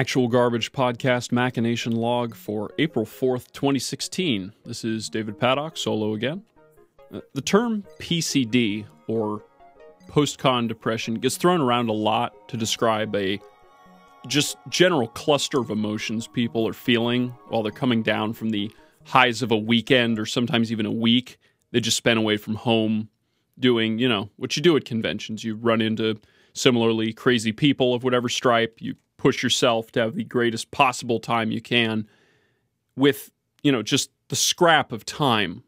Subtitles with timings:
[0.00, 4.54] Actual Garbage Podcast Machination Log for April 4th, 2016.
[4.64, 6.42] This is David Paddock, solo again.
[7.12, 9.44] Uh, the term PCD, or
[10.08, 13.38] post con depression, gets thrown around a lot to describe a
[14.26, 18.72] just general cluster of emotions people are feeling while they're coming down from the
[19.04, 21.36] highs of a weekend or sometimes even a week
[21.72, 23.10] they just spent away from home
[23.58, 25.44] doing, you know, what you do at conventions.
[25.44, 26.18] You run into
[26.54, 31.50] similarly crazy people of whatever stripe, you push yourself to have the greatest possible time
[31.50, 32.08] you can
[32.96, 33.30] with,
[33.62, 35.62] you know, just the scrap of time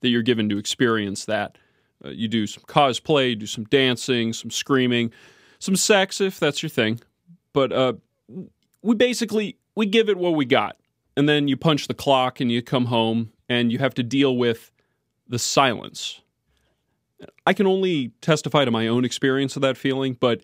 [0.00, 1.56] that you're given to experience that.
[2.04, 5.12] Uh, you do some cosplay, you do some dancing, some screaming,
[5.60, 7.00] some sex if that's your thing.
[7.52, 7.92] But uh,
[8.82, 10.76] we basically we give it what we got,
[11.16, 14.36] and then you punch the clock and you come home and you have to deal
[14.36, 14.72] with
[15.28, 16.20] the silence.
[17.46, 20.40] I can only testify to my own experience of that feeling, but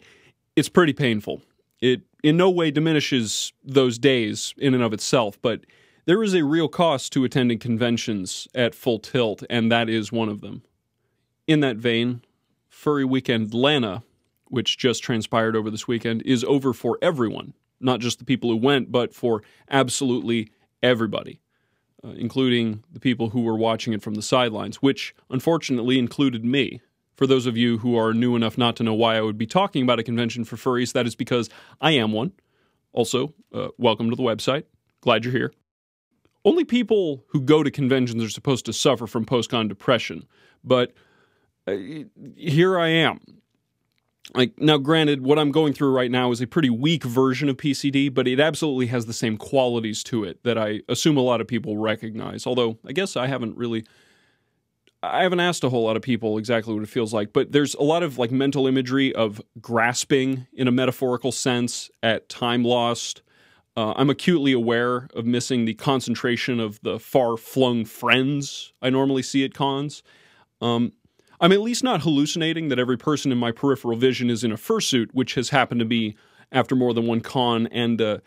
[0.55, 1.43] it's pretty painful.
[1.81, 5.65] It in no way diminishes those days in and of itself, but
[6.05, 10.29] there is a real cost to attending conventions at full tilt, and that is one
[10.29, 10.63] of them.
[11.47, 12.23] In that vein,
[12.69, 14.03] Furry Weekend Atlanta,
[14.45, 18.57] which just transpired over this weekend, is over for everyone, not just the people who
[18.57, 20.51] went, but for absolutely
[20.83, 21.41] everybody,
[22.05, 26.81] uh, including the people who were watching it from the sidelines, which unfortunately included me.
[27.15, 29.47] For those of you who are new enough not to know why I would be
[29.47, 32.33] talking about a convention for furries, that is because I am one.
[32.93, 34.65] Also, uh, welcome to the website.
[35.01, 35.53] Glad you're here.
[36.45, 40.27] Only people who go to conventions are supposed to suffer from post con depression,
[40.65, 40.93] but
[41.67, 41.77] uh,
[42.37, 43.21] here I am.
[44.35, 47.57] Like now, granted, what I'm going through right now is a pretty weak version of
[47.57, 51.41] PCD, but it absolutely has the same qualities to it that I assume a lot
[51.41, 52.47] of people recognize.
[52.47, 53.85] Although I guess I haven't really
[55.03, 57.75] I haven't asked a whole lot of people exactly what it feels like, but there's
[57.75, 63.23] a lot of like mental imagery of grasping in a metaphorical sense at time lost.
[63.77, 69.23] Uh, I'm acutely aware of missing the concentration of the far flung friends I normally
[69.23, 70.03] see at cons.
[70.61, 70.93] Um,
[71.41, 74.57] I'm at least not hallucinating that every person in my peripheral vision is in a
[74.57, 76.15] fursuit, which has happened to be
[76.53, 78.19] after more than one con, and uh,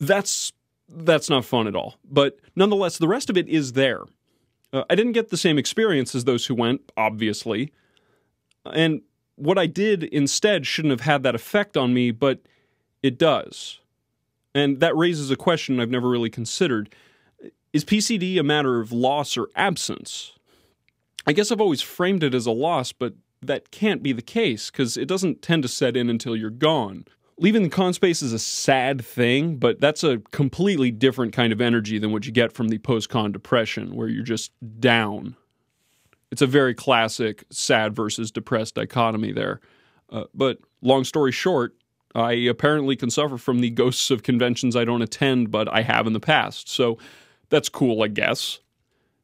[0.00, 0.54] that's
[0.88, 1.96] that's not fun at all.
[2.04, 4.04] But nonetheless, the rest of it is there.
[4.72, 7.72] Uh, I didn't get the same experience as those who went, obviously.
[8.64, 9.02] And
[9.36, 12.40] what I did instead shouldn't have had that effect on me, but
[13.02, 13.80] it does.
[14.54, 16.94] And that raises a question I've never really considered.
[17.72, 20.32] Is PCD a matter of loss or absence?
[21.26, 24.70] I guess I've always framed it as a loss, but that can't be the case
[24.70, 27.04] because it doesn't tend to set in until you're gone
[27.38, 31.60] leaving the con space is a sad thing, but that's a completely different kind of
[31.60, 35.36] energy than what you get from the post con depression, where you're just down.
[36.30, 39.60] It's a very classic sad versus depressed dichotomy there.
[40.10, 41.74] Uh, but long story short,
[42.14, 46.06] I apparently can suffer from the ghosts of conventions I don't attend, but I have
[46.06, 46.68] in the past.
[46.68, 46.98] So
[47.48, 48.60] that's cool, I guess.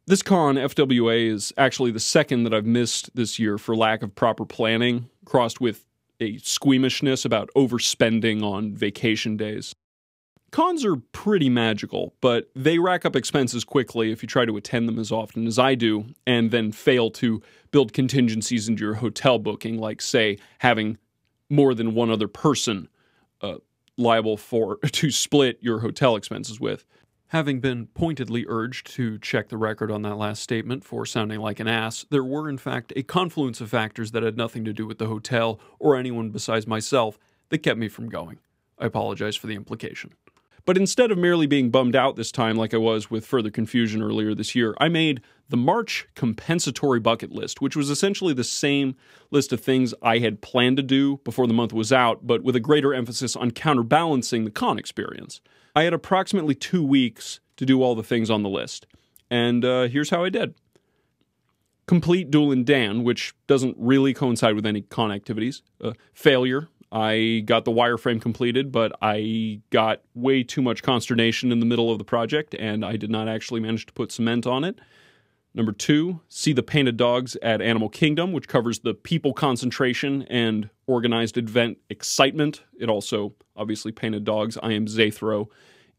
[0.07, 4.15] This con, FWA, is actually the second that I've missed this year for lack of
[4.15, 5.85] proper planning, crossed with
[6.21, 9.75] a squeamishness about overspending on vacation days.
[10.51, 14.89] Cons are pretty magical, but they rack up expenses quickly if you try to attend
[14.89, 19.39] them as often as I do, and then fail to build contingencies into your hotel
[19.39, 20.97] booking, like, say, having
[21.51, 22.89] more than one other person
[23.43, 23.56] uh,
[23.99, 26.87] liable for to split your hotel expenses with.
[27.33, 31.61] Having been pointedly urged to check the record on that last statement for sounding like
[31.61, 34.87] an ass, there were in fact a confluence of factors that had nothing to do
[34.87, 37.19] with the hotel or anyone besides myself
[37.50, 38.38] that kept me from going.
[38.78, 40.15] I apologize for the implication.
[40.65, 44.03] But instead of merely being bummed out this time like I was with Further Confusion
[44.03, 48.97] earlier this year, I made the March compensatory bucket list, which was essentially the same
[49.31, 52.56] list of things I had planned to do before the month was out, but with
[52.56, 55.43] a greater emphasis on counterbalancing the con experience.
[55.75, 58.87] I had approximately two weeks to do all the things on the list.
[59.31, 60.55] And uh, here's how I did
[61.89, 65.62] complete Duel and Dan, which doesn't really coincide with any con activities.
[65.83, 66.69] Uh, failure.
[66.93, 71.91] I got the wireframe completed, but I got way too much consternation in the middle
[71.91, 74.79] of the project, and I did not actually manage to put cement on it.
[75.55, 80.70] Number two, see the painted dogs at Animal Kingdom, which covers the people concentration and
[80.88, 82.64] organized event excitement.
[82.81, 84.58] It also obviously painted dogs.
[84.61, 85.46] I am Zathro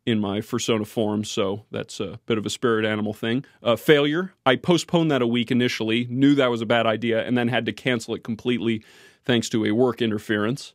[0.05, 3.45] in my fursona form, so that's a bit of a spirit animal thing.
[3.61, 4.33] Uh, failure.
[4.45, 7.65] I postponed that a week initially, knew that was a bad idea, and then had
[7.67, 8.83] to cancel it completely
[9.23, 10.73] thanks to a work interference.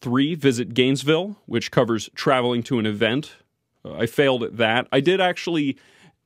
[0.00, 3.36] Three, visit Gainesville, which covers traveling to an event.
[3.84, 4.88] Uh, I failed at that.
[4.90, 5.76] I did actually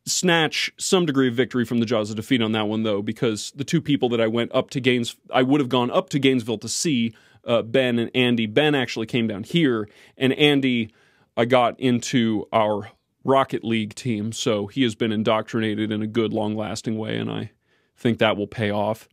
[0.07, 3.53] snatch some degree of victory from the jaws of defeat on that one though because
[3.57, 6.19] the two people that I went up to Gaines I would have gone up to
[6.19, 7.15] Gainesville to see
[7.47, 10.93] uh, Ben and Andy Ben actually came down here and Andy
[11.37, 12.91] I got into our
[13.25, 17.31] Rocket League team, so he has been indoctrinated in a good, long lasting way, and
[17.31, 17.51] I
[17.97, 19.09] think that will pay off.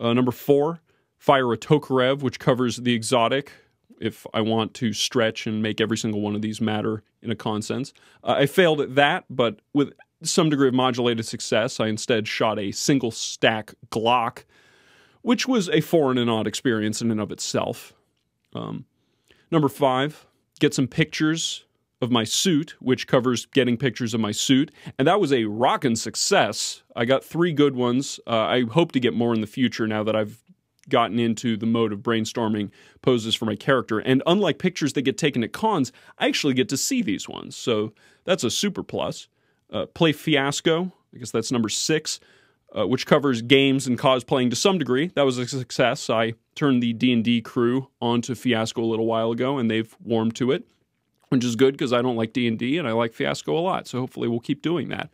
[0.00, 0.80] Uh, number four,
[1.18, 3.52] Fire a Tokarev, which covers the exotic
[3.98, 7.34] if I want to stretch and make every single one of these matter in a
[7.34, 7.92] con sense.
[8.22, 9.92] Uh, I failed at that, but with
[10.22, 14.44] some degree of modulated success, I instead shot a single stack Glock,
[15.22, 17.92] which was a foreign and odd experience in and of itself.
[18.54, 18.86] Um,
[19.50, 20.26] number five,
[20.60, 21.64] get some pictures
[22.00, 24.70] of my suit, which covers getting pictures of my suit.
[24.98, 26.82] And that was a rockin' success.
[26.94, 28.20] I got three good ones.
[28.26, 30.42] Uh, I hope to get more in the future now that I've
[30.88, 32.70] gotten into the mode of brainstorming
[33.02, 33.98] poses for my character.
[33.98, 37.56] And unlike pictures that get taken at cons, I actually get to see these ones.
[37.56, 37.92] So
[38.24, 39.28] that's a super plus.
[39.72, 42.20] Uh, play Fiasco, I guess that's number six,
[42.76, 45.10] uh, which covers games and cosplaying to some degree.
[45.14, 46.08] That was a success.
[46.08, 50.52] I turned the D&D crew onto Fiasco a little while ago, and they've warmed to
[50.52, 50.66] it
[51.28, 53.86] which is good because I don't like D&D and I like Fiasco a lot.
[53.86, 55.10] So hopefully we'll keep doing that.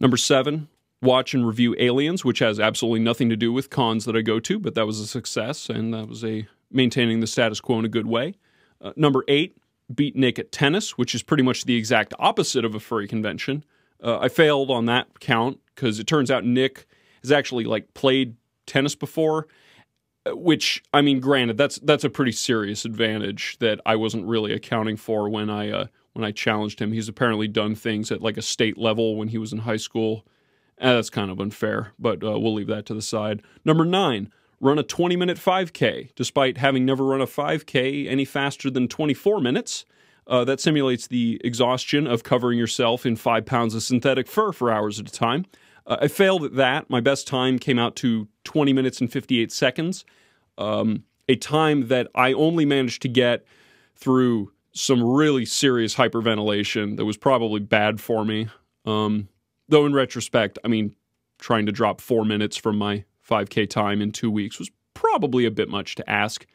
[0.00, 0.68] Number 7,
[1.00, 4.38] watch and review Aliens, which has absolutely nothing to do with cons that I go
[4.40, 7.84] to, but that was a success and that was a maintaining the status quo in
[7.84, 8.34] a good way.
[8.80, 9.56] Uh, number 8,
[9.94, 13.64] beat Nick at tennis, which is pretty much the exact opposite of a furry convention.
[14.02, 16.86] Uh, I failed on that count because it turns out Nick
[17.22, 19.46] has actually like played tennis before
[20.32, 24.96] which I mean, granted, that's that's a pretty serious advantage that I wasn't really accounting
[24.96, 26.92] for when I uh, when I challenged him.
[26.92, 30.26] He's apparently done things at like a state level when he was in high school.
[30.78, 33.42] Eh, that's kind of unfair, but uh, we'll leave that to the side.
[33.64, 38.70] Number nine, run a 20 minute 5K, despite having never run a 5K any faster
[38.70, 39.84] than 24 minutes.
[40.28, 44.72] Uh, that simulates the exhaustion of covering yourself in five pounds of synthetic fur for
[44.72, 45.46] hours at a time.
[45.86, 46.90] Uh, I failed at that.
[46.90, 50.04] My best time came out to 20 minutes and 58 seconds,
[50.58, 53.44] um, a time that I only managed to get
[53.94, 58.48] through some really serious hyperventilation that was probably bad for me.
[58.84, 59.28] Um,
[59.68, 60.94] though, in retrospect, I mean,
[61.38, 65.50] trying to drop four minutes from my 5K time in two weeks was probably a
[65.50, 66.46] bit much to ask.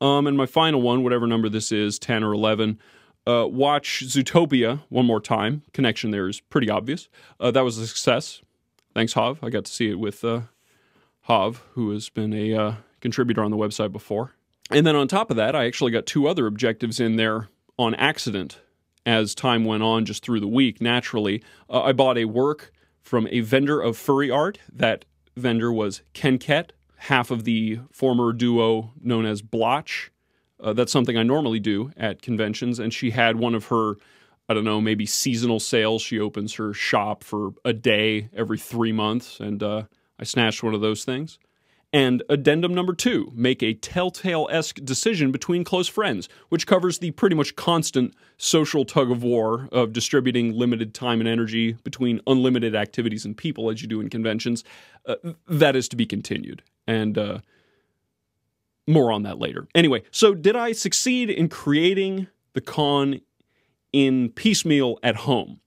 [0.00, 2.78] Um, and my final one, whatever number this is, 10 or 11,
[3.26, 5.62] uh, watch Zootopia one more time.
[5.72, 7.08] Connection there is pretty obvious.
[7.40, 8.42] Uh, that was a success.
[8.94, 9.38] Thanks, Hav.
[9.42, 10.42] I got to see it with uh,
[11.22, 14.32] Hav, who has been a uh, contributor on the website before.
[14.70, 17.48] And then on top of that, I actually got two other objectives in there
[17.78, 18.60] on accident
[19.06, 20.80] as time went on just through the week.
[20.80, 22.72] Naturally, uh, I bought a work
[23.02, 24.58] from a vendor of furry art.
[24.72, 25.04] That
[25.36, 30.10] vendor was Kenket, half of the former duo known as Blotch.
[30.60, 33.96] Uh, that's something I normally do at conventions, and she had one of her
[34.48, 36.02] I don't know, maybe seasonal sales.
[36.02, 39.84] She opens her shop for a day every three months, and uh,
[40.18, 41.38] I snatched one of those things.
[41.94, 47.12] And addendum number two make a telltale esque decision between close friends, which covers the
[47.12, 52.74] pretty much constant social tug of war of distributing limited time and energy between unlimited
[52.74, 54.64] activities and people as you do in conventions.
[55.06, 55.14] Uh,
[55.46, 56.64] that is to be continued.
[56.88, 57.38] And uh,
[58.86, 59.66] more on that later.
[59.74, 63.20] Anyway, so did I succeed in creating the con
[63.92, 65.60] in piecemeal at home?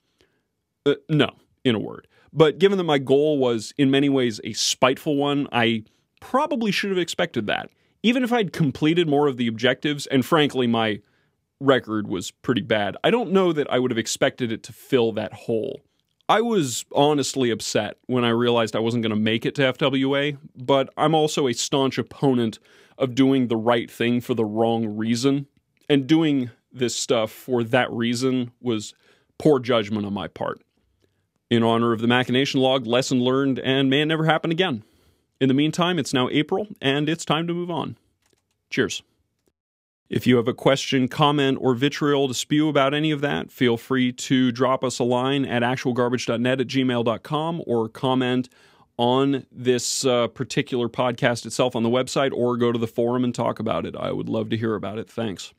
[0.86, 1.30] Uh, no,
[1.64, 2.06] in a word.
[2.32, 5.84] But given that my goal was in many ways a spiteful one, I
[6.20, 7.70] probably should have expected that.
[8.02, 11.00] Even if I'd completed more of the objectives, and frankly, my
[11.60, 15.12] record was pretty bad, I don't know that I would have expected it to fill
[15.12, 15.80] that hole.
[16.28, 20.36] I was honestly upset when I realized I wasn't going to make it to FWA,
[20.54, 22.58] but I'm also a staunch opponent
[22.98, 25.46] of doing the right thing for the wrong reason.
[25.88, 28.92] And doing this stuff for that reason was
[29.38, 30.60] poor judgment on my part.
[31.48, 34.82] In honor of the Machination Log, lesson learned, and may it never happen again.
[35.40, 37.96] In the meantime, it's now April, and it's time to move on.
[38.68, 39.02] Cheers.
[40.10, 43.76] If you have a question, comment, or vitriol to spew about any of that, feel
[43.76, 48.48] free to drop us a line at actualgarbage.net at gmail.com or comment
[48.98, 53.34] on this uh, particular podcast itself on the website or go to the forum and
[53.34, 53.96] talk about it.
[53.96, 55.08] I would love to hear about it.
[55.08, 55.54] Thanks.